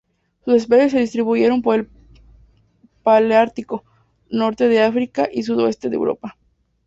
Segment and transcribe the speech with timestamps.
[0.43, 1.89] Sus especies se distribuyen por el
[3.03, 3.83] paleártico:
[4.31, 6.39] norte de África y sudoeste de Europa.